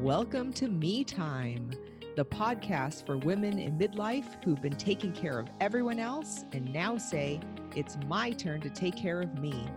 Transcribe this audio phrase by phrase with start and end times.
[0.00, 1.72] Welcome to Me Time,
[2.16, 6.96] the podcast for women in midlife who've been taking care of everyone else and now
[6.96, 7.38] say,
[7.76, 9.68] it's my turn to take care of me.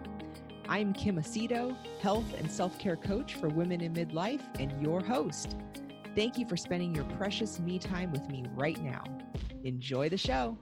[0.70, 5.58] I'm Kim Aceto, health and self care coach for women in midlife, and your host.
[6.16, 9.04] Thank you for spending your precious me time with me right now.
[9.66, 10.58] Enjoy the show.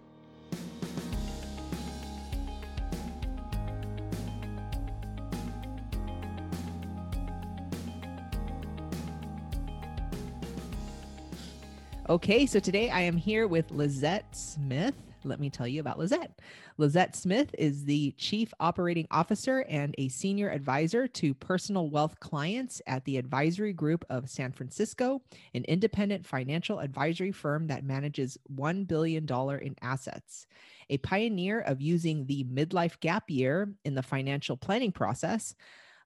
[12.11, 14.95] Okay, so today I am here with Lizette Smith.
[15.23, 16.41] Let me tell you about Lizette.
[16.77, 22.81] Lizette Smith is the Chief Operating Officer and a Senior Advisor to Personal Wealth Clients
[22.85, 25.21] at the Advisory Group of San Francisco,
[25.53, 29.25] an independent financial advisory firm that manages $1 billion
[29.61, 30.47] in assets.
[30.89, 35.55] A pioneer of using the midlife gap year in the financial planning process,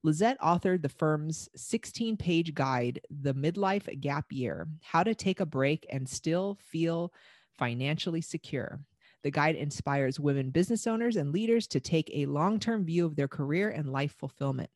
[0.06, 5.48] Lizette authored the firm's 16 page guide, The Midlife Gap Year How to Take a
[5.48, 7.12] Break and Still Feel
[7.58, 8.80] Financially Secure.
[9.24, 13.16] The guide inspires women business owners and leaders to take a long term view of
[13.16, 14.70] their career and life fulfillment.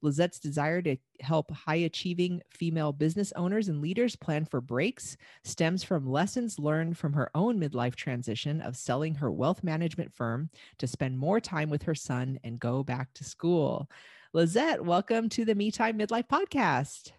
[0.00, 5.84] Lizette's desire to help high achieving female business owners and leaders plan for breaks stems
[5.84, 10.86] from lessons learned from her own midlife transition of selling her wealth management firm to
[10.86, 13.86] spend more time with her son and go back to school.
[14.32, 17.10] Lizette, welcome to the Me Time Midlife podcast.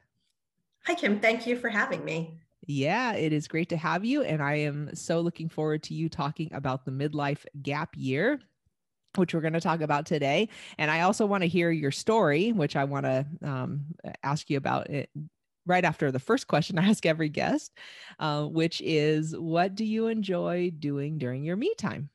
[0.86, 1.20] Hi, Kim.
[1.20, 2.40] Thank you for having me.
[2.66, 4.22] Yeah, it is great to have you.
[4.22, 8.40] And I am so looking forward to you talking about the midlife gap year,
[9.16, 10.48] which we're going to talk about today.
[10.78, 13.88] And I also want to hear your story, which I want to um,
[14.23, 15.09] ask you about it
[15.66, 17.73] right after the first question I ask every guest,
[18.20, 22.09] uh, which is what do you enjoy doing during your me time?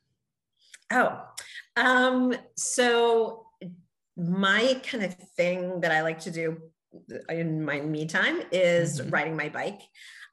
[0.90, 1.20] Oh,
[1.76, 3.45] um, so
[4.16, 6.58] my kind of thing that I like to do
[7.28, 9.10] in my me time is mm-hmm.
[9.10, 9.82] riding my bike.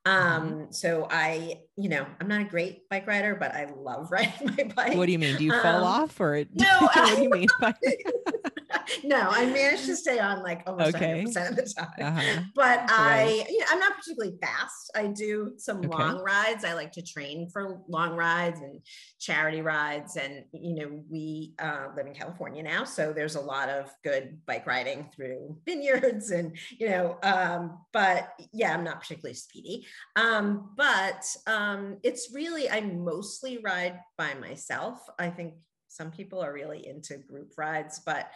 [0.06, 0.28] Mm-hmm.
[0.28, 4.56] Um, so I, you know, I'm not a great bike rider, but I love riding
[4.58, 4.98] my bike.
[4.98, 5.38] What do you mean?
[5.38, 6.80] Do you fall um, off or no?
[6.80, 7.48] what do you mean?
[7.60, 7.74] By-
[9.04, 11.24] no, I managed to stay on like almost okay.
[11.26, 11.88] 100% of the time.
[12.00, 12.42] Uh-huh.
[12.56, 12.90] But right.
[12.90, 14.92] I, you know, I'm not particularly fast.
[14.96, 15.88] I do some okay.
[15.88, 16.66] long rides.
[16.66, 18.82] I like to train for long rides and
[19.20, 20.16] charity rides.
[20.16, 22.84] And, you know, we uh, live in California now.
[22.84, 28.34] So there's a lot of good bike riding through vineyards and, you know, um, but
[28.52, 29.86] yeah, I'm not particularly speedy.
[30.16, 35.00] Um, but um, it's really, I mostly ride by myself.
[35.20, 35.54] I think
[35.94, 38.30] some people are really into group rides, but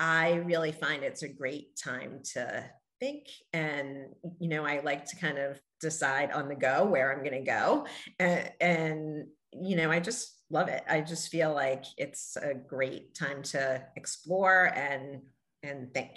[0.00, 2.64] I really find it's a great time to
[3.00, 3.26] think.
[3.52, 4.06] And,
[4.38, 7.50] you know, I like to kind of decide on the go where I'm going to
[7.50, 7.86] go.
[8.18, 10.82] And, and, you know, I just love it.
[10.88, 15.22] I just feel like it's a great time to explore and,
[15.62, 16.10] and think.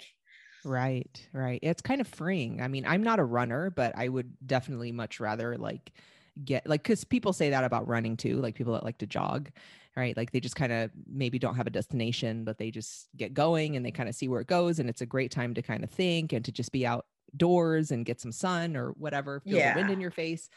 [0.64, 1.60] Right, right.
[1.62, 2.60] It's kind of freeing.
[2.60, 5.92] I mean, I'm not a runner, but I would definitely much rather like
[6.44, 9.50] get like because people say that about running too, like people that like to jog
[9.98, 10.16] right?
[10.16, 13.76] Like they just kind of maybe don't have a destination, but they just get going
[13.76, 14.78] and they kind of see where it goes.
[14.78, 18.06] And it's a great time to kind of think and to just be outdoors and
[18.06, 19.74] get some sun or whatever, feel yeah.
[19.74, 20.48] the wind in your face.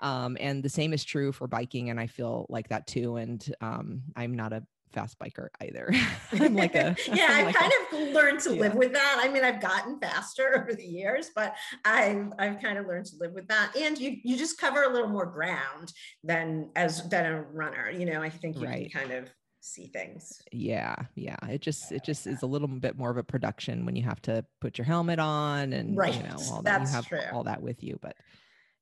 [0.00, 1.90] Um, and the same is true for biking.
[1.90, 3.16] And I feel like that too.
[3.16, 5.92] And um, I'm not a fast biker either.
[6.32, 7.26] I'm like a yeah.
[7.30, 8.60] I've like kind a, of learned to yeah.
[8.60, 9.20] live with that.
[9.22, 11.54] I mean, I've gotten faster over the years, but
[11.84, 13.76] I've I've kind of learned to live with that.
[13.76, 15.92] And you you just cover a little more ground
[16.24, 17.90] than as than a runner.
[17.90, 18.90] You know, I think you right.
[18.90, 20.40] can kind of see things.
[20.52, 21.36] Yeah, yeah.
[21.48, 24.22] It just it just is a little bit more of a production when you have
[24.22, 26.14] to put your helmet on and right.
[26.14, 27.20] you know all that That's you have true.
[27.32, 27.98] all that with you.
[28.00, 28.16] But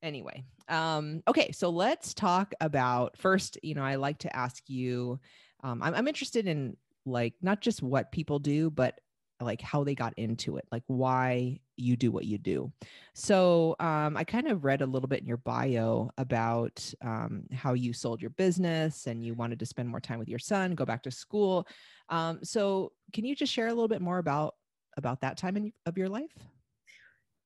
[0.03, 3.59] anyway, um, okay, so let's talk about first.
[3.62, 5.21] You know, I like to ask you
[5.62, 8.99] um, I'm, I'm interested in like not just what people do, but
[9.41, 12.72] like how they got into it, like why you do what you do.
[13.15, 17.75] So um, I kind of read a little bit in your bio about um, how
[17.75, 20.87] you sold your business and you wanted to spend more time with your son, go
[20.87, 21.67] back to school.
[22.08, 24.55] Um, so can you just share a little bit more about
[24.97, 26.32] about that time in, of your life?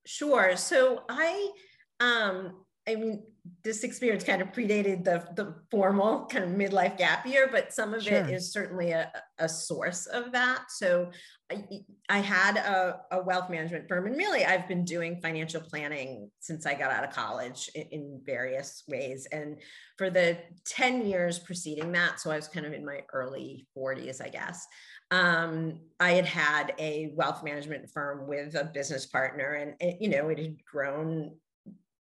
[0.06, 0.56] Sure.
[0.56, 1.50] So I
[1.98, 3.22] um, I mean,
[3.62, 7.94] this experience kind of predated the, the formal kind of midlife gap year, but some
[7.94, 8.18] of sure.
[8.18, 10.64] it is certainly a, a source of that.
[10.70, 11.10] So
[11.50, 11.64] I,
[12.08, 16.64] I had a, a, wealth management firm, and really I've been doing financial planning since
[16.64, 19.26] I got out of college in, in various ways.
[19.32, 19.60] And
[19.98, 24.24] for the 10 years preceding that, so I was kind of in my early 40s,
[24.24, 24.66] I guess.
[25.10, 30.08] Um, I had had a wealth management firm with a business partner, and it, you
[30.08, 31.32] know it had grown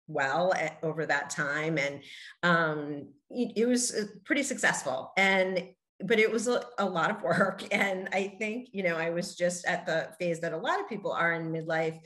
[0.09, 2.01] well at, over that time and
[2.43, 5.11] um, it, it, was uh, pretty successful.
[5.15, 5.69] And
[6.03, 9.35] but it was a, a, lot of work and i think you know i was
[9.35, 11.99] just at the phase that a lot of people are in midlife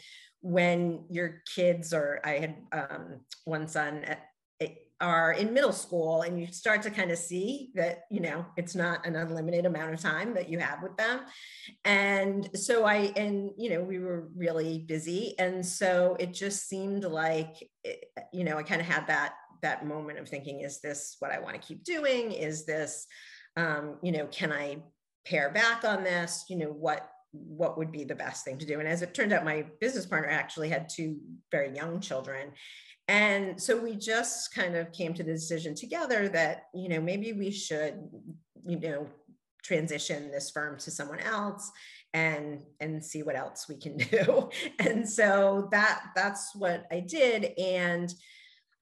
[0.44, 4.20] when your kids or I had um, one son at,
[5.02, 8.76] are in middle school and you start to kind of see that you know it's
[8.76, 11.22] not an unlimited amount of time that you have with them.
[11.86, 15.36] And so i and you know we were really busy.
[15.40, 19.86] And so it just seemed like it, you know i kind of had that that
[19.86, 22.32] moment of thinking is this what i want to keep doing?
[22.32, 23.06] Is this
[23.58, 24.78] um, you know can i
[25.26, 26.46] pare back on this?
[26.50, 28.80] You know what what would be the best thing to do?
[28.80, 31.18] And as it turned out my business partner actually had two
[31.52, 32.52] very young children
[33.08, 37.34] and so we just kind of came to the decision together that, you know, maybe
[37.34, 37.96] we should,
[38.66, 39.08] you know,
[39.62, 41.72] transition this firm to someone else
[42.14, 44.50] and and see what else we can do.
[44.80, 47.58] and so that that's what I did.
[47.58, 48.14] And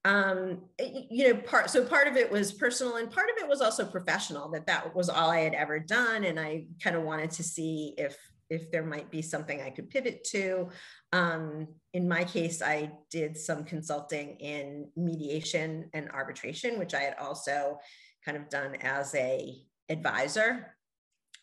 [0.04, 3.60] um you know part so part of it was personal and part of it was
[3.60, 7.30] also professional that that was all i had ever done and i kind of wanted
[7.30, 8.16] to see if
[8.52, 10.68] if there might be something I could pivot to.
[11.12, 17.16] Um, in my case, I did some consulting in mediation and arbitration, which I had
[17.18, 17.78] also
[18.24, 19.56] kind of done as a
[19.88, 20.76] advisor.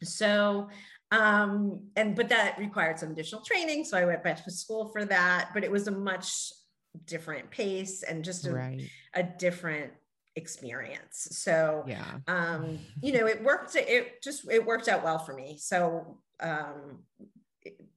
[0.04, 0.70] So,
[1.12, 3.84] um, and but that required some additional training.
[3.86, 6.32] So I went back to school for that, but it was a much
[7.06, 8.82] different pace and just a, right.
[9.16, 9.92] a different
[10.36, 11.28] experience.
[11.32, 12.20] So yeah.
[12.28, 15.58] um, you know, it worked, it just it worked out well for me.
[15.60, 17.00] So um,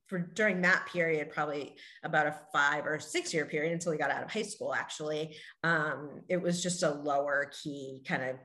[0.06, 4.10] for during that period, probably about a five or six year period until he got
[4.10, 8.36] out of high school, actually, um, it was just a lower key kind of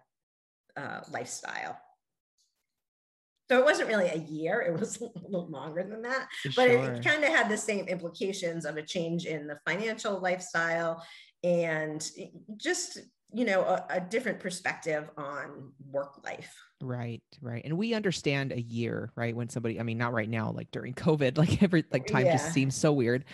[0.82, 1.78] uh, lifestyle.
[3.50, 6.94] So it wasn't really a year, it was a little longer than that, but sure.
[6.94, 11.04] it, it kind of had the same implications of a change in the financial lifestyle
[11.44, 12.10] and
[12.58, 13.00] just
[13.34, 18.62] you know a, a, different perspective on work life right right and we understand a
[18.62, 22.06] year right when somebody i mean not right now like during covid like every like
[22.06, 22.34] time yeah.
[22.34, 23.26] just seems so weird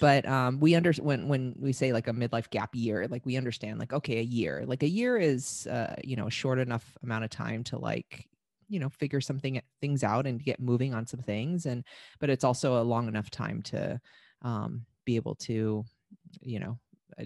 [0.00, 3.36] but um we under when when we say like a midlife gap year like we
[3.36, 6.96] understand like okay a year like a year is uh you know a short enough
[7.02, 8.26] amount of time to like
[8.68, 11.84] you know figure something things out and get moving on some things and
[12.18, 14.00] but it's also a long enough time to
[14.42, 15.84] um be able to
[16.40, 16.78] you know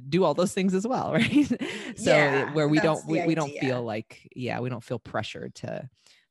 [0.08, 1.48] do all those things as well right
[1.96, 5.54] so yeah, where we don't we, we don't feel like yeah we don't feel pressured
[5.54, 5.88] to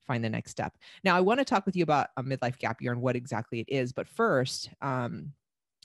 [0.08, 0.74] find the next step
[1.04, 3.60] now i want to talk with you about a midlife gap year and what exactly
[3.60, 5.34] it is but first um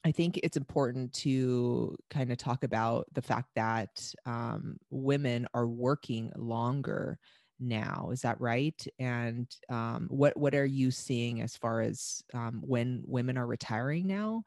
[0.07, 5.67] I think it's important to kind of talk about the fact that um, women are
[5.67, 7.19] working longer
[7.59, 8.11] now.
[8.13, 8.87] Is that right?
[8.99, 14.07] And um, what what are you seeing as far as um, when women are retiring
[14.07, 14.45] now?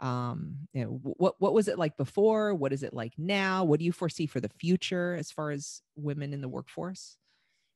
[0.00, 2.54] Um you know what what was it like before?
[2.54, 3.64] What is it like now?
[3.64, 7.16] What do you foresee for the future as far as women in the workforce?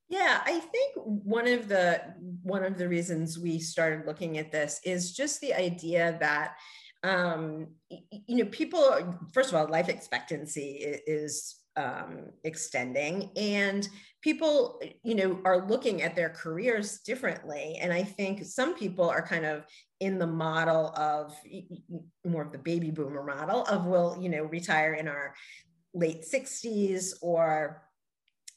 [0.09, 2.03] Yeah i think one of the
[2.43, 6.57] one of the reasons we started looking at this is just the idea that
[7.03, 13.89] um you know people first of all life expectancy is um, extending and
[14.23, 19.27] people you know are looking at their careers differently and i think some people are
[19.27, 19.67] kind of
[20.01, 21.35] in the model of
[22.25, 25.35] more of the baby boomer model of will you know retire in our
[25.95, 27.83] late 60s or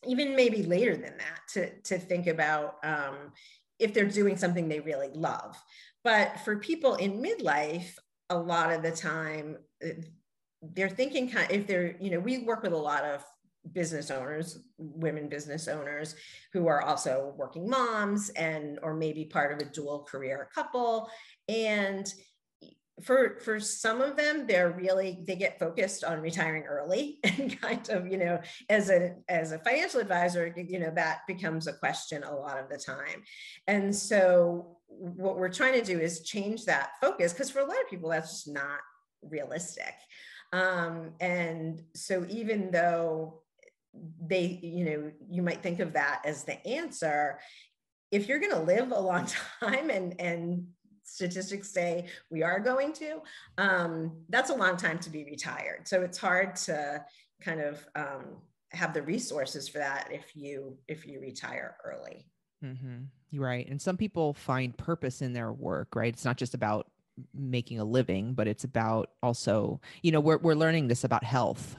[0.07, 3.31] even maybe later than that to, to think about um,
[3.79, 5.57] if they're doing something they really love.
[6.03, 7.95] But for people in midlife
[8.29, 9.89] a lot of the time uh,
[10.73, 13.23] they're thinking kind if they're you know we work with a lot of
[13.73, 16.15] business owners women business owners
[16.53, 21.09] who are also working moms and or maybe part of a dual career couple.
[21.47, 22.11] And
[23.03, 27.89] for for some of them they're really they get focused on retiring early and kind
[27.89, 32.23] of you know as a as a financial advisor you know that becomes a question
[32.23, 33.23] a lot of the time.
[33.67, 37.81] And so what we're trying to do is change that focus because for a lot
[37.81, 38.79] of people that's just not
[39.21, 39.93] realistic.
[40.53, 43.41] Um, and so even though
[44.27, 47.39] they you know you might think of that as the answer.
[48.11, 49.27] If you're going to live a long
[49.59, 50.67] time and and
[51.03, 53.21] statistics say we are going to
[53.57, 55.87] um, that's a long time to be retired.
[55.87, 57.03] So it's hard to
[57.41, 58.37] kind of um,
[58.71, 62.27] have the resources for that if you if you retire early.
[62.63, 63.39] Mm-hmm.
[63.39, 63.67] right.
[63.69, 66.13] And some people find purpose in their work right?
[66.13, 66.87] It's not just about
[67.33, 71.77] making a living but it's about also you know we're, we're learning this about health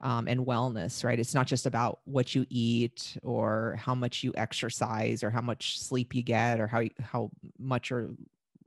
[0.00, 1.18] um, and wellness, right?
[1.18, 5.80] It's not just about what you eat or how much you exercise or how much
[5.80, 8.10] sleep you get or how how much or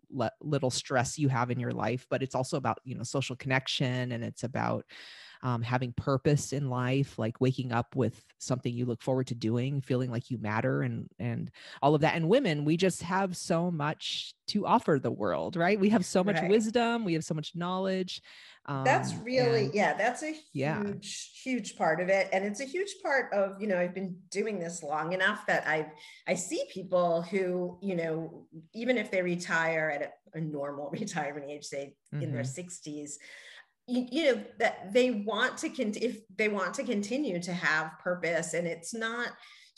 [0.09, 3.35] le- little stress you have in your life, but it's also about you know social
[3.35, 4.85] connection and it's about
[5.41, 9.81] um, having purpose in life, like waking up with something you look forward to doing,
[9.81, 12.15] feeling like you matter, and and all of that.
[12.15, 15.79] And women, we just have so much to offer the world, right?
[15.79, 16.49] We have so much right.
[16.49, 18.21] wisdom, we have so much knowledge.
[18.65, 20.83] Um, that's really, and, yeah, that's a huge, yeah.
[21.43, 22.29] huge part of it.
[22.33, 25.67] And it's a huge part of, you know, I've been doing this long enough that
[25.67, 25.91] I
[26.27, 31.49] I see people who, you know, even if they retire at a, a normal retirement
[31.49, 32.23] age, say mm-hmm.
[32.23, 33.23] in their 60s, mm-hmm.
[33.89, 38.53] You, know, that they want to, con- if they want to continue to have purpose
[38.53, 39.29] and it's not,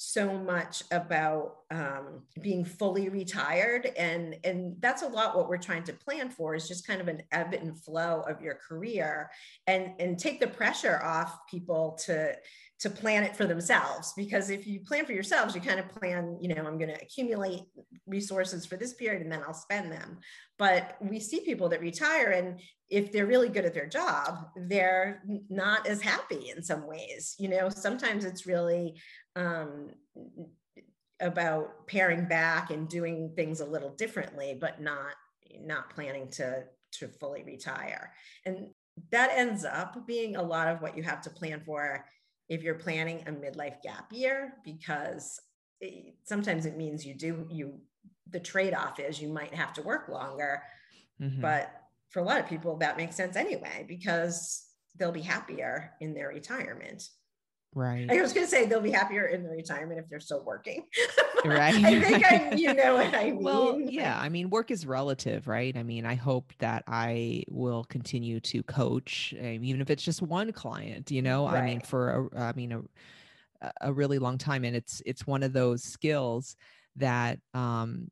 [0.03, 5.83] so much about um, being fully retired and and that's a lot what we're trying
[5.83, 9.29] to plan for is just kind of an ebb and flow of your career
[9.67, 12.33] and and take the pressure off people to
[12.81, 16.35] to plan it for themselves because if you plan for yourselves you kind of plan
[16.41, 17.61] you know i'm going to accumulate
[18.07, 20.17] resources for this period and then i'll spend them.
[20.57, 22.59] But we see people that retire and
[22.89, 27.49] if they're really good at their job they're not as happy in some ways you
[27.49, 27.69] know?
[27.69, 28.99] Sometimes it's really
[29.35, 29.91] um,
[31.19, 35.13] about paring back and doing things a little differently but not
[35.63, 38.11] not planning to to fully retire.
[38.45, 38.67] And
[39.11, 42.05] that ends up being a lot of what you have to plan for
[42.51, 45.39] if you're planning a midlife gap year because
[45.79, 47.79] it, sometimes it means you do you
[48.29, 50.61] the trade-off is you might have to work longer
[51.19, 51.41] mm-hmm.
[51.41, 51.71] but
[52.09, 54.65] for a lot of people that makes sense anyway because
[54.99, 57.07] they'll be happier in their retirement
[57.73, 58.11] Right.
[58.11, 60.83] I was going to say they'll be happier in the retirement if they're still working.
[61.45, 61.73] right.
[61.73, 63.41] I think I, you know what I mean.
[63.41, 64.19] Well, yeah.
[64.19, 65.75] I mean, work is relative, right?
[65.77, 70.51] I mean, I hope that I will continue to coach, even if it's just one
[70.51, 71.11] client.
[71.11, 71.63] You know, right.
[71.63, 72.89] I mean, for a, I mean,
[73.61, 76.57] a, a really long time, and it's it's one of those skills
[76.97, 78.09] that um,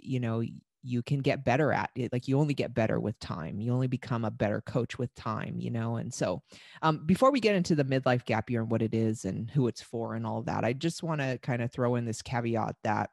[0.00, 0.42] you know
[0.86, 3.86] you can get better at it like you only get better with time you only
[3.86, 6.42] become a better coach with time you know and so
[6.82, 9.66] um, before we get into the midlife gap year and what it is and who
[9.66, 12.76] it's for and all that i just want to kind of throw in this caveat
[12.84, 13.10] that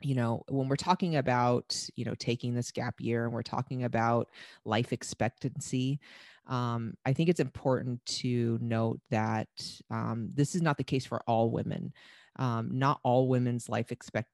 [0.00, 3.84] you know when we're talking about you know taking this gap year and we're talking
[3.84, 4.28] about
[4.64, 6.00] life expectancy
[6.46, 9.48] um, i think it's important to note that
[9.90, 11.92] um, this is not the case for all women.
[12.40, 14.30] Um, not all women's life expect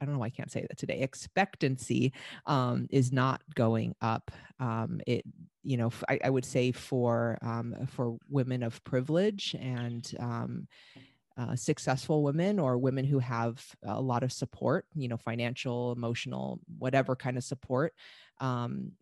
[0.00, 1.00] I don't know why I can't say that today.
[1.00, 2.12] Expectancy
[2.46, 4.30] um, is not going up.
[4.60, 5.24] Um, it,
[5.62, 10.68] you know, I, I would say for um, for women of privilege and um,
[11.36, 16.60] uh, successful women or women who have a lot of support, you know, financial, emotional,
[16.78, 17.92] whatever kind of support,
[18.40, 18.92] um,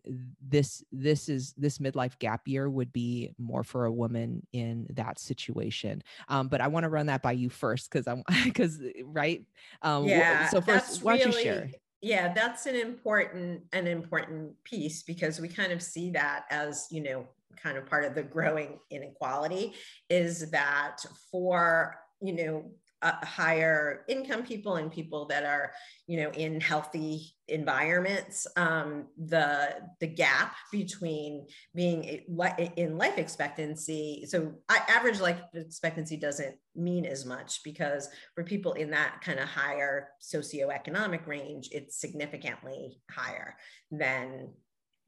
[0.41, 5.19] this this is this midlife gap year would be more for a woman in that
[5.19, 6.03] situation.
[6.27, 9.43] Um, but I want to run that by you first because I'm because right.
[9.81, 10.49] Um, yeah.
[10.49, 11.71] So first, why don't really, you share?
[12.01, 17.01] Yeah, that's an important an important piece because we kind of see that as you
[17.01, 19.73] know kind of part of the growing inequality
[20.09, 20.97] is that
[21.31, 22.71] for you know
[23.03, 25.73] uh, higher income people and people that are
[26.07, 32.21] you know in healthy environments um, the the gap between being
[32.77, 38.89] in life expectancy so average life expectancy doesn't mean as much because for people in
[38.89, 43.55] that kind of higher socioeconomic range it's significantly higher
[43.91, 44.47] than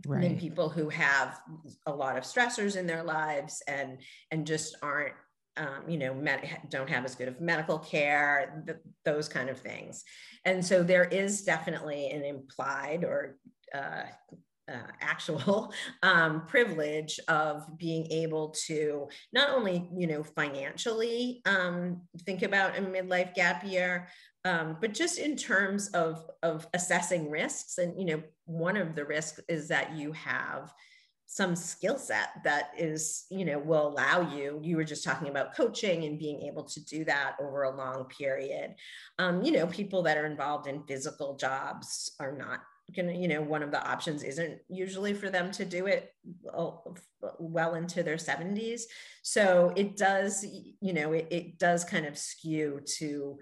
[0.06, 0.22] right.
[0.22, 1.40] than people who have
[1.86, 4.00] a lot of stressors in their lives and
[4.32, 5.14] and just aren't
[5.58, 9.60] um, you know, med- don't have as good of medical care, th- those kind of
[9.60, 10.04] things.
[10.44, 13.38] And so there is definitely an implied or
[13.74, 14.04] uh,
[14.68, 22.42] uh, actual um, privilege of being able to not only, you know, financially um, think
[22.42, 24.08] about a midlife gap year,
[24.44, 27.80] um, but just in terms of of assessing risks.
[27.80, 30.72] And you know, one of the risks is that you have
[31.28, 35.56] some skill set that is you know will allow you you were just talking about
[35.56, 38.76] coaching and being able to do that over a long period.
[39.20, 42.60] Um, you know people that are involved in physical jobs are not
[42.96, 46.14] gonna you know one of the options isn't usually for them to do it
[47.40, 48.84] well into their 70s
[49.24, 50.46] so it does
[50.82, 53.40] you know it, it does kind of skew to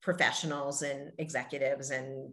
[0.00, 2.32] professionals and executives and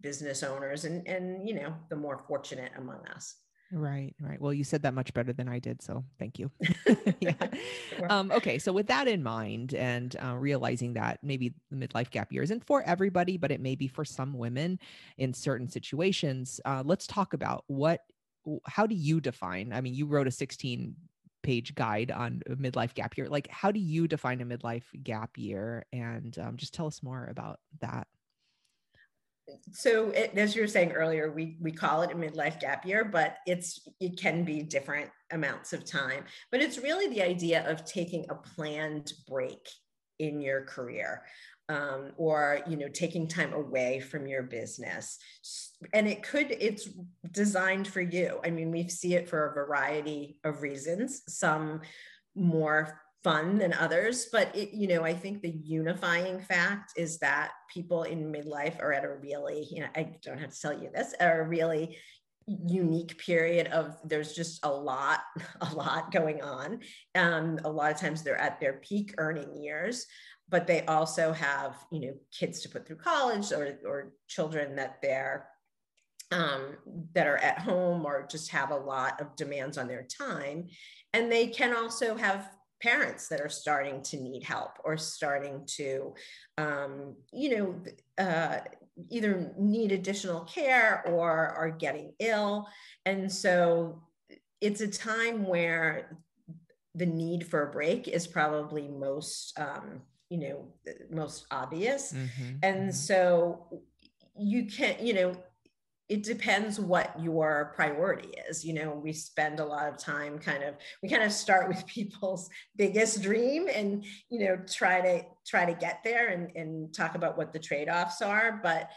[0.00, 3.34] business owners and and you know the more fortunate among us
[3.72, 4.40] Right, right.
[4.40, 6.50] Well, you said that much better than I did, so thank you.
[7.20, 7.32] yeah.
[8.08, 12.32] Um, okay, so with that in mind, and uh, realizing that maybe the midlife gap
[12.32, 14.78] year isn't for everybody, but it may be for some women
[15.18, 16.60] in certain situations.
[16.64, 18.00] Uh, let's talk about what.
[18.66, 19.72] How do you define?
[19.72, 20.94] I mean, you wrote a 16
[21.42, 23.28] page guide on midlife gap year.
[23.28, 25.84] Like, how do you define a midlife gap year?
[25.92, 28.06] And um, just tell us more about that.
[29.72, 33.04] So it, as you were saying earlier, we we call it a midlife gap year,
[33.04, 36.24] but it's it can be different amounts of time.
[36.50, 39.68] But it's really the idea of taking a planned break
[40.18, 41.22] in your career.
[41.68, 45.18] Um, or you know taking time away from your business
[45.92, 46.88] and it could it's
[47.32, 51.80] designed for you i mean we see it for a variety of reasons some
[52.36, 57.50] more fun than others but it, you know i think the unifying fact is that
[57.74, 60.88] people in midlife are at a really you know i don't have to tell you
[60.94, 61.98] this are a really
[62.46, 65.22] unique period of there's just a lot
[65.60, 66.78] a lot going on.
[67.16, 70.06] Um, a lot of times they're at their peak earning years
[70.48, 74.98] but they also have you know kids to put through college or, or children that
[75.02, 75.48] they're
[76.32, 76.76] um,
[77.14, 80.66] that are at home or just have a lot of demands on their time.
[81.12, 82.50] And they can also have
[82.82, 86.14] parents that are starting to need help or starting to
[86.58, 87.74] um, you know
[88.18, 88.58] uh,
[89.10, 92.66] either need additional care or are getting ill.
[93.04, 94.02] And so
[94.60, 96.18] it's a time where
[96.94, 100.68] the need for a break is probably most um, you know
[101.10, 102.12] most obvious.
[102.12, 102.90] Mm-hmm, and mm-hmm.
[102.90, 103.82] so
[104.38, 105.36] you can't, you know
[106.08, 110.62] it depends what your priority is you know we spend a lot of time kind
[110.62, 115.64] of we kind of start with people's biggest dream and you know try to try
[115.64, 118.90] to get there and, and talk about what the trade-offs are but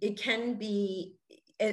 [0.00, 1.16] it can be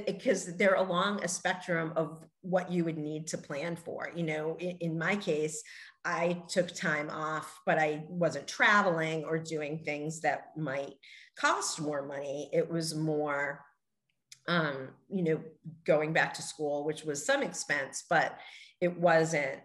[0.06, 4.56] because they're along a spectrum of what you would need to plan for you know
[4.60, 5.64] in, in my case
[6.06, 10.94] I took time off, but I wasn't traveling or doing things that might
[11.38, 12.50] cost more money.
[12.54, 13.66] It was more,
[14.50, 15.40] um, you know,
[15.86, 18.38] going back to school, which was some expense, but
[18.82, 19.60] it wasn't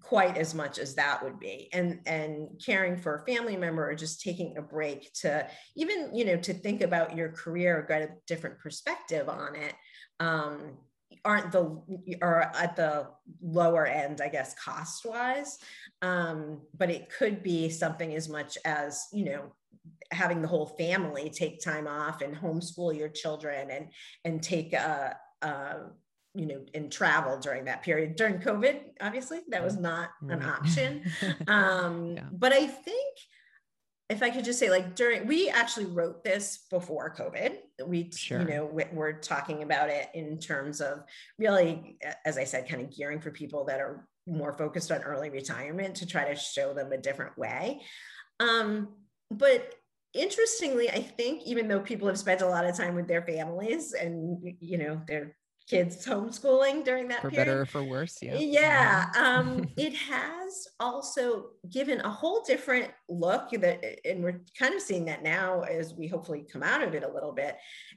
[0.00, 3.94] quite as much as that would be and and caring for a family member or
[3.94, 8.02] just taking a break to even you know to think about your career or get
[8.02, 9.72] a different perspective on it
[10.20, 10.76] um,
[11.24, 11.80] aren't the
[12.22, 13.08] are at the
[13.42, 15.58] lower end, I guess, cost wise.
[16.02, 19.52] Um, but it could be something as much as you know
[20.10, 23.86] having the whole family take time off and homeschool your children and
[24.24, 25.76] and take a, a
[26.34, 31.02] you know and travel during that period during covid obviously that was not an option
[31.46, 32.24] um, yeah.
[32.32, 33.16] but i think
[34.10, 37.56] if I could just say, like during, we actually wrote this before COVID.
[37.86, 38.40] We, sure.
[38.40, 41.04] you know, we're talking about it in terms of
[41.38, 45.30] really, as I said, kind of gearing for people that are more focused on early
[45.30, 47.80] retirement to try to show them a different way.
[48.40, 48.88] Um,
[49.30, 49.74] but
[50.14, 53.92] interestingly, I think even though people have spent a lot of time with their families
[53.92, 55.36] and you know they're
[55.68, 57.46] kids homeschooling during that for period.
[57.46, 63.50] better or for worse yeah yeah um, it has also given a whole different look
[63.50, 67.02] that and we're kind of seeing that now as we hopefully come out of it
[67.02, 67.56] a little bit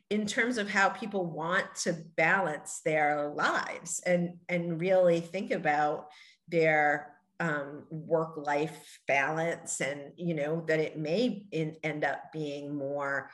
[0.09, 6.07] in terms of how people want to balance their lives and and really think about
[6.47, 12.75] their um, work life balance and you know that it may in, end up being
[12.75, 13.29] more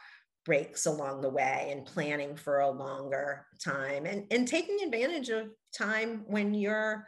[0.46, 5.48] breaks along the way and planning for a longer time and, and taking advantage of
[5.74, 7.08] time when you're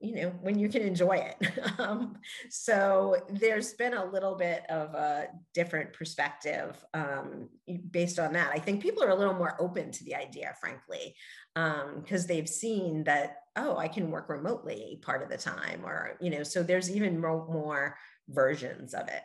[0.00, 1.36] you know when you can enjoy it.
[1.78, 2.16] Um,
[2.50, 7.48] so there's been a little bit of a different perspective um,
[7.90, 8.50] based on that.
[8.52, 11.14] I think people are a little more open to the idea frankly
[11.54, 16.16] because um, they've seen that oh i can work remotely part of the time or
[16.20, 17.96] you know so there's even more, more
[18.28, 19.22] versions of it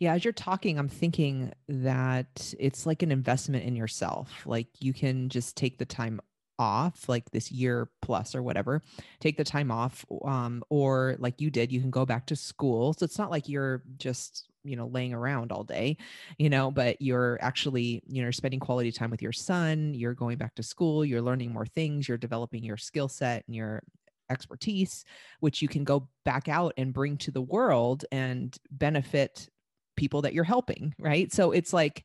[0.00, 4.46] yeah, as you're talking, I'm thinking that it's like an investment in yourself.
[4.46, 6.20] Like you can just take the time
[6.58, 8.82] off like this year plus or whatever
[9.20, 12.92] take the time off um, or like you did you can go back to school
[12.92, 15.96] so it's not like you're just you know laying around all day
[16.38, 20.36] you know but you're actually you know spending quality time with your son you're going
[20.36, 23.82] back to school you're learning more things you're developing your skill set and your
[24.30, 25.04] expertise
[25.40, 29.48] which you can go back out and bring to the world and benefit
[29.96, 31.32] people that you're helping right?
[31.32, 32.04] So it's like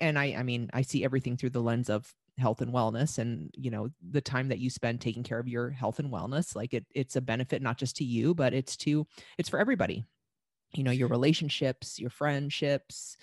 [0.00, 3.50] and i i mean i see everything through the lens of health and wellness and
[3.56, 6.74] you know the time that you spend taking care of your health and wellness like
[6.74, 9.06] it it's a benefit not just to you but it's to
[9.38, 10.04] it's for everybody
[10.74, 13.16] you know your relationships your friendships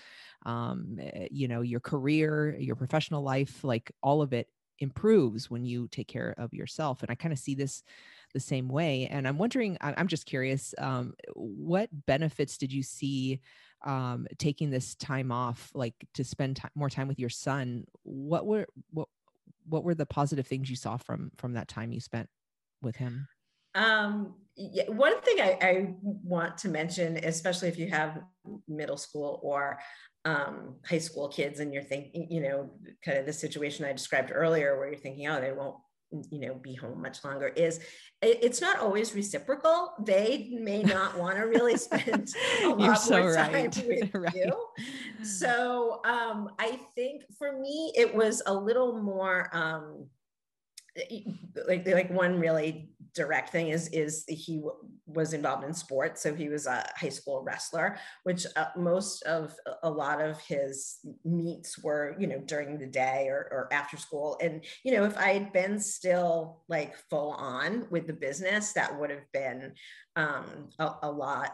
[0.45, 4.47] um eh, you know your career your professional life like all of it
[4.79, 7.83] improves when you take care of yourself and i kind of see this
[8.33, 13.39] the same way and i'm wondering i'm just curious um, what benefits did you see
[13.83, 18.67] um, taking this time off, like to spend more time with your son, what were
[18.91, 19.07] what
[19.67, 22.29] what were the positive things you saw from from that time you spent
[22.81, 23.27] with him?
[23.75, 28.19] Um, yeah, one thing I, I, want to mention, especially if you have
[28.67, 29.79] middle school or
[30.25, 32.69] um, high school kids and you're thinking, you know,
[33.03, 35.77] kind of the situation I described earlier where you're thinking, oh, they won't
[36.29, 37.79] you know be home much longer is
[38.21, 42.27] it's not always reciprocal they may not want to really spend
[42.63, 43.83] a lot so more time right.
[43.87, 44.35] with right.
[44.35, 44.53] you
[45.23, 50.05] so um i think for me it was a little more um
[51.67, 54.75] like like one really direct thing is is he w-
[55.05, 56.21] was involved in sports.
[56.21, 60.99] So he was a high school wrestler which uh, most of a lot of his
[61.25, 64.37] meets were you know during the day or, or after school.
[64.41, 68.97] And you know if i had been still like full on with the business that
[68.99, 69.73] would have been
[70.15, 71.51] um, a, a lot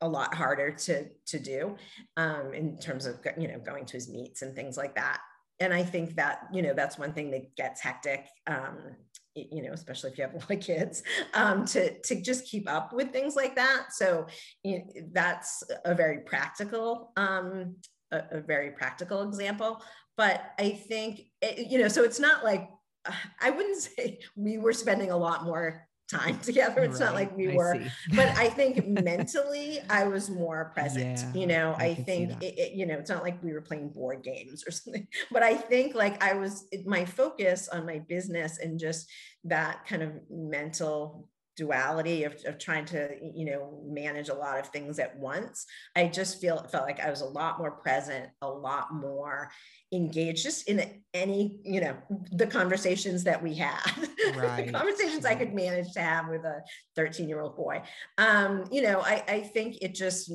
[0.00, 1.76] a lot harder to to do
[2.16, 5.20] um, in terms of you know going to his meets and things like that
[5.60, 8.78] and I think that you know that's one thing that gets hectic, um,
[9.34, 11.02] you know, especially if you have a lot of kids,
[11.34, 13.92] um, to to just keep up with things like that.
[13.92, 14.26] So
[14.64, 17.76] you know, that's a very practical, um,
[18.10, 19.82] a, a, very practical example.
[20.16, 22.68] But I think it, you know, so it's not like
[23.40, 26.82] I wouldn't say we were spending a lot more time together.
[26.82, 27.06] It's right.
[27.06, 27.80] not like we I were,
[28.14, 31.18] but I think mentally I was more present.
[31.18, 33.60] Yeah, you know, I, I think it, it, you know, it's not like we were
[33.60, 38.00] playing board games or something, but I think like I was my focus on my
[38.00, 39.08] business and just
[39.44, 44.68] that kind of mental duality of, of trying to you know manage a lot of
[44.68, 45.66] things at once.
[45.96, 49.50] I just feel felt like i was a lot more present a lot more
[49.92, 51.96] engaged just in any you know
[52.32, 53.80] the conversations that we had.
[54.36, 54.66] Right.
[54.66, 56.62] the conversations i could manage to have with a
[56.94, 57.82] 13 year old boy.
[58.16, 60.30] Um you know i i think it just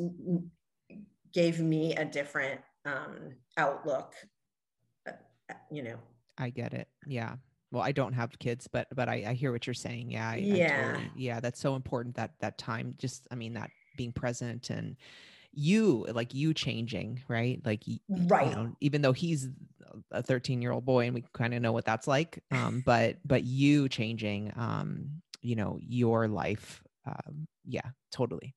[1.33, 4.13] gave me a different um outlook
[5.07, 5.11] uh,
[5.71, 5.97] you know.
[6.37, 7.35] I get it yeah
[7.71, 10.35] well i don't have kids but but i, I hear what you're saying yeah I,
[10.35, 10.65] yeah.
[10.65, 14.69] I totally, yeah that's so important that that time just i mean that being present
[14.69, 14.95] and
[15.55, 17.61] you like you changing right?
[17.65, 19.49] Like right you know, even though he's
[20.11, 23.17] a 13 year old boy and we kind of know what that's like um but
[23.25, 28.53] but you changing um you know your life um yeah totally.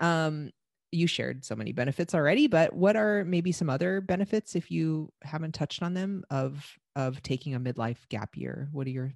[0.00, 0.50] Um
[0.90, 5.12] you shared so many benefits already but what are maybe some other benefits if you
[5.22, 8.68] haven't touched on them of of taking a midlife gap year?
[8.72, 9.12] What are your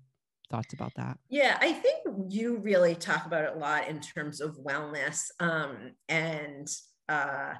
[0.51, 1.19] thoughts about that?
[1.31, 5.93] Yeah i think you really talk about it a lot in terms of wellness um,
[6.09, 6.69] and
[7.09, 7.55] uh,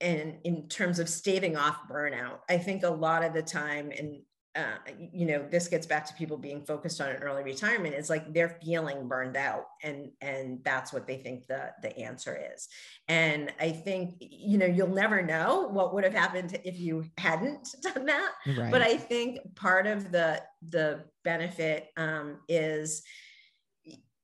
[0.00, 2.40] and in terms of staving off burnout.
[2.48, 4.22] I think a lot of the time and
[4.56, 8.08] uh, you know this gets back to people being focused on an early retirement is
[8.08, 12.68] like they're feeling burned out and and that's what they think the the answer is
[13.08, 17.68] and i think you know you'll never know what would have happened if you hadn't
[17.82, 18.70] done that right.
[18.70, 23.02] but i think part of the the benefit um, is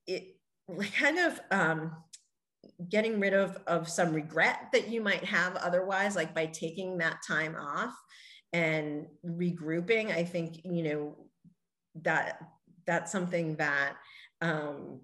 [0.07, 0.37] it
[0.97, 1.93] kind of um,
[2.89, 7.19] getting rid of of some regret that you might have otherwise like by taking that
[7.27, 7.95] time off
[8.53, 11.17] and regrouping i think you know
[12.03, 12.39] that
[12.87, 13.95] that's something that
[14.41, 15.01] um,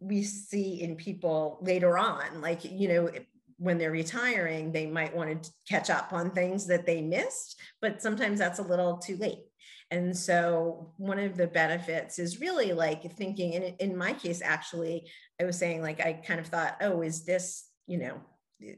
[0.00, 3.10] we see in people later on like you know
[3.58, 8.00] when they're retiring they might want to catch up on things that they missed but
[8.00, 9.44] sometimes that's a little too late.
[9.90, 15.08] And so one of the benefits is really like thinking and in my case actually
[15.40, 18.20] i was saying like i kind of thought oh is this you know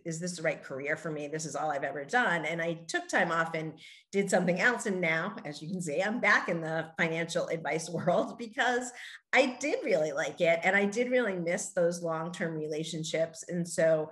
[0.05, 1.29] is this the right career for me?
[1.29, 2.44] This is all I've ever done.
[2.44, 3.79] And I took time off and
[4.12, 4.87] did something else.
[4.87, 8.92] And now, as you can see, I'm back in the financial advice world because
[9.33, 10.61] I did really like it.
[10.62, 13.44] And I did really miss those long term relationships.
[13.49, 14.11] And so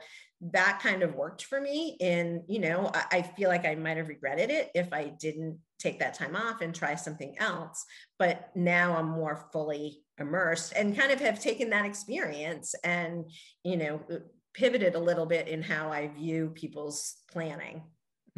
[0.52, 1.96] that kind of worked for me.
[2.00, 5.58] And, you know, I, I feel like I might have regretted it if I didn't
[5.78, 7.84] take that time off and try something else.
[8.18, 13.24] But now I'm more fully immersed and kind of have taken that experience and,
[13.62, 14.00] you know,
[14.54, 17.82] pivoted a little bit in how I view people's planning.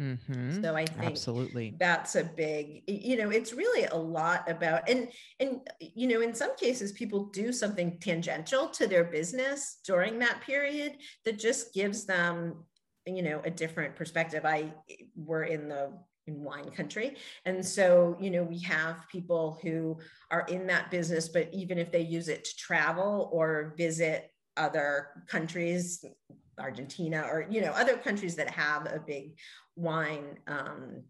[0.01, 0.61] Mm-hmm.
[0.61, 5.09] So I think absolutely that's a big, you know, it's really a lot about and
[5.39, 10.41] and you know, in some cases people do something tangential to their business during that
[10.41, 12.63] period that just gives them,
[13.07, 14.45] you know, a different perspective.
[14.45, 14.71] I
[15.15, 15.93] were in the
[16.27, 17.15] in wine country.
[17.45, 19.97] And so, you know, we have people who
[20.29, 25.09] are in that business, but even if they use it to travel or visit other
[25.27, 26.03] countries,
[26.59, 29.37] Argentina, or you know other countries that have a big
[29.75, 31.03] wine um,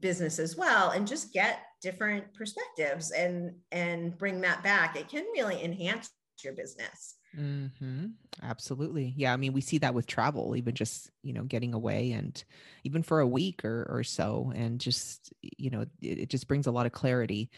[0.00, 4.96] business as well, and just get different perspectives and and bring that back.
[4.96, 6.10] It can really enhance
[6.44, 7.16] your business.
[7.36, 8.06] Mm-hmm.
[8.42, 9.12] Absolutely.
[9.16, 9.32] Yeah.
[9.32, 12.42] I mean, we see that with travel, even just, you know, getting away and
[12.84, 14.52] even for a week or, or so.
[14.54, 17.50] And just, you know, it, it just brings a lot of clarity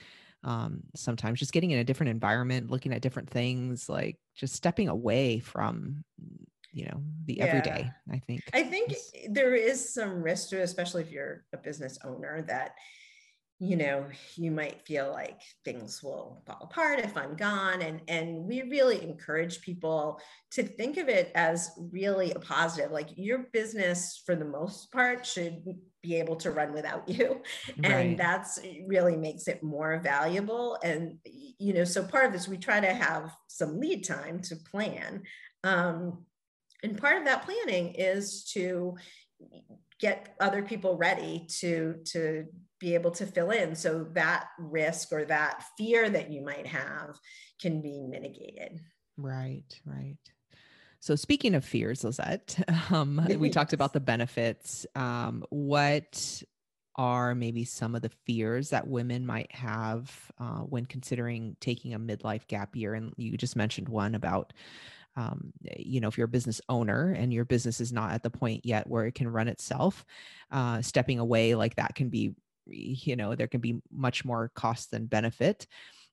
[0.44, 4.88] um, sometimes just getting in a different environment, looking at different things, like just stepping
[4.88, 6.05] away from
[6.72, 7.44] you know the yeah.
[7.44, 8.92] everyday i think i think
[9.31, 12.74] there is some risk to it especially if you're a business owner that
[13.59, 18.44] you know you might feel like things will fall apart if i'm gone and and
[18.44, 20.20] we really encourage people
[20.51, 25.27] to think of it as really a positive like your business for the most part
[25.27, 25.64] should
[26.09, 27.42] be able to run without you.
[27.79, 27.92] Right.
[27.92, 30.79] and that's really makes it more valuable.
[30.83, 34.57] And you know so part of this we try to have some lead time to
[34.57, 35.23] plan.
[35.64, 36.25] Um,
[36.83, 38.97] and part of that planning is to
[40.01, 42.47] get other people ready to to
[42.81, 43.75] be able to fill in.
[43.75, 47.18] So that risk or that fear that you might have
[47.61, 48.81] can be mitigated.
[49.16, 50.16] Right right
[51.00, 52.58] so speaking of fears lizette
[52.90, 56.42] um, we talked about the benefits um, what
[56.96, 61.98] are maybe some of the fears that women might have uh, when considering taking a
[61.98, 64.52] midlife gap year and you just mentioned one about
[65.18, 68.30] um, you know, if you're a business owner and your business is not at the
[68.30, 70.04] point yet where it can run itself,
[70.52, 72.34] uh, stepping away like that can be,
[72.66, 75.66] you know, there can be much more cost than benefit.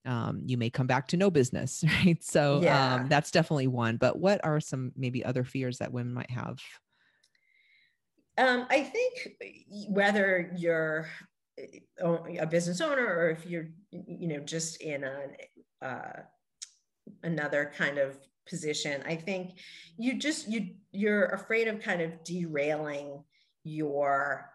[0.06, 2.24] Um, you may come back to no business, right?
[2.24, 2.96] So yeah.
[2.96, 3.98] um, that's definitely one.
[3.98, 6.60] But what are some maybe other fears that women might have?
[8.38, 9.38] Um, I think
[9.90, 11.08] whether you're
[12.04, 16.22] uh, a business owner or if you're, you know, just in a, uh,
[17.24, 19.60] another kind of position i think
[19.98, 23.24] you just you you're afraid of kind of derailing
[23.64, 24.50] your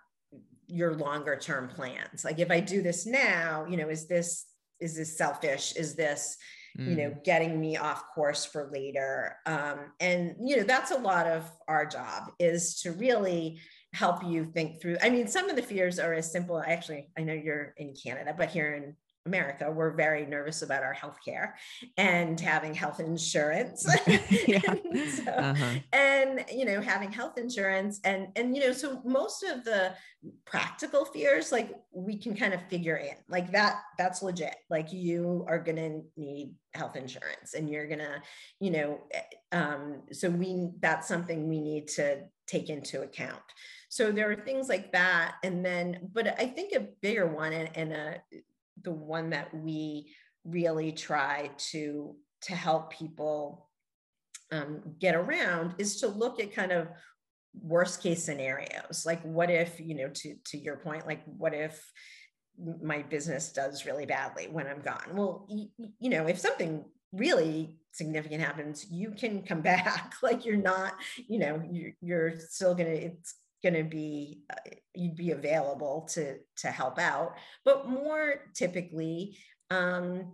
[0.69, 4.47] your longer term plans like if i do this now you know is this
[4.81, 6.37] is this selfish is this
[6.79, 6.89] mm.
[6.89, 7.25] you know mm.
[7.25, 11.87] getting me off course for later um, and you know that's a lot of our
[11.87, 13.59] job is to really
[13.93, 17.23] help you think through i mean some of the fears are as simple actually i
[17.23, 18.95] know you're in canada but here in
[19.27, 21.57] America, we're very nervous about our health care
[21.99, 23.83] and having health insurance.
[24.07, 25.75] so, uh-huh.
[25.93, 29.93] And, you know, having health insurance and, and, you know, so most of the
[30.47, 34.57] practical fears, like we can kind of figure in like that, that's legit.
[34.71, 38.23] Like you are going to need health insurance and you're going to,
[38.59, 39.21] you know, eh,
[39.53, 43.43] um, so we, that's something we need to take into account.
[43.91, 45.35] So there are things like that.
[45.43, 48.17] And then, but I think a bigger one and, and a,
[48.83, 50.15] the one that we
[50.45, 53.69] really try to to help people
[54.53, 56.89] um, get around is to look at kind of
[57.61, 59.05] worst case scenarios.
[59.05, 61.91] Like what if you know to to your point like what if
[62.83, 65.15] my business does really badly when i'm gone?
[65.15, 70.15] Well you, know if something really significant happens you can come back.
[70.23, 75.17] Like you're not you know you're, you're still gonna it's going to be uh, you'd
[75.17, 77.37] be available to to help out.
[77.65, 79.37] But more typically
[79.71, 80.33] um,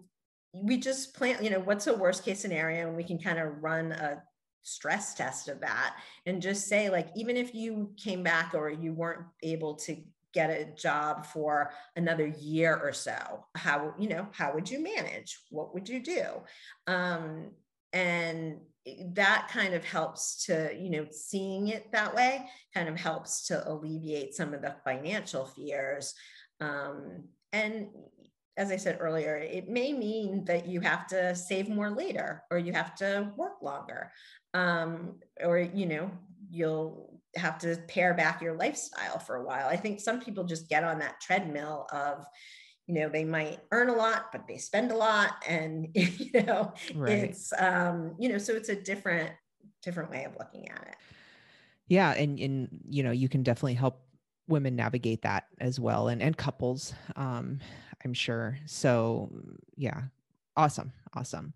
[0.53, 3.63] we just plan you know what's a worst case scenario and we can kind of
[3.63, 4.23] run a
[4.63, 8.93] stress test of that and just say like even if you came back or you
[8.93, 9.97] weren't able to
[10.35, 15.39] get a job for another year or so how you know how would you manage?
[15.51, 16.25] What would you do?
[16.87, 17.53] Um,
[17.93, 18.59] and
[19.15, 23.69] that kind of helps to you know seeing it that way kind of helps to
[23.69, 26.15] alleviate some of the financial fears.
[26.61, 27.89] Um, and
[28.59, 32.59] as i said earlier it may mean that you have to save more later or
[32.59, 34.13] you have to work longer.
[34.55, 36.11] Um, or you know
[36.51, 39.69] you'll have to pare back your lifestyle for a while.
[39.69, 42.27] I think some people just get on that treadmill of
[42.87, 46.73] you know they might earn a lot but they spend a lot and you know
[46.95, 47.13] right.
[47.13, 49.31] it's um you know so it's a different
[49.83, 50.97] different way of looking at it.
[51.89, 54.03] Yeah and and you know you can definitely help
[54.49, 57.59] women navigate that as well and and couples um
[58.05, 58.59] i'm sure.
[58.67, 59.31] So
[59.77, 60.03] yeah
[60.57, 61.55] awesome awesome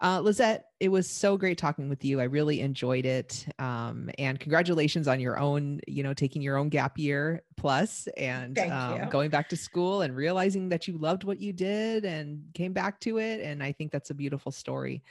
[0.00, 2.20] uh, Lizette, it was so great talking with you.
[2.20, 3.46] I really enjoyed it.
[3.58, 8.58] Um, and congratulations on your own, you know, taking your own gap year plus and
[8.58, 12.72] um, going back to school and realizing that you loved what you did and came
[12.72, 13.40] back to it.
[13.40, 15.02] And I think that's a beautiful story.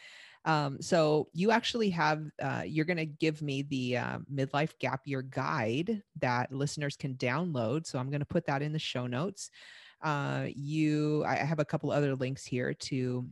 [0.46, 5.02] Um, so you actually have, uh, you're going to give me the uh, midlife gap
[5.06, 7.88] year guide that listeners can download.
[7.88, 9.50] So I'm going to put that in the show notes.
[10.02, 13.26] Uh, you, I have a couple other links here to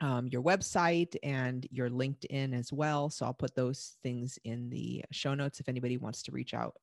[0.00, 3.10] um, your website and your LinkedIn as well.
[3.10, 6.76] So I'll put those things in the show notes if anybody wants to reach out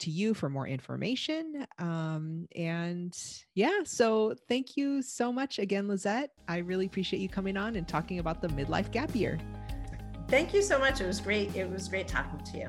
[0.00, 1.66] to you for more information.
[1.78, 3.16] Um, and
[3.54, 6.30] yeah, so thank you so much again, Lizette.
[6.48, 9.38] I really appreciate you coming on and talking about the midlife gap year.
[10.28, 11.00] Thank you so much.
[11.00, 11.54] It was great.
[11.54, 12.66] It was great talking to you.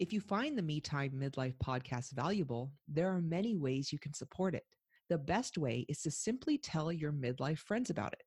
[0.00, 4.14] If you find the Me Time Midlife podcast valuable, there are many ways you can
[4.14, 4.64] support it.
[5.10, 8.22] The best way is to simply tell your midlife friends about it.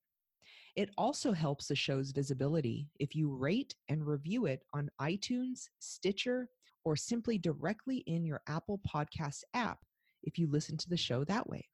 [0.75, 6.47] It also helps the show's visibility if you rate and review it on iTunes, Stitcher,
[6.85, 9.79] or simply directly in your Apple Podcast app
[10.21, 11.67] if you listen to the show that way.